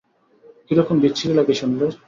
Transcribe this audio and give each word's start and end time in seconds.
কীরকম 0.67 0.95
বিচ্ছিরি 1.03 1.33
লাগে 1.33 1.53
শুনলে? 1.53 1.85